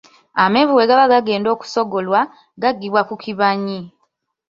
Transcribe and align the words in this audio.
Amenvu 0.43 0.71
bwe 0.73 0.87
gaba 0.89 1.11
gagenda 1.13 1.47
okusogolwa, 1.55 2.19
gaggyibwa 2.61 3.01
ku 3.09 3.15
kibanyi. 3.23 3.79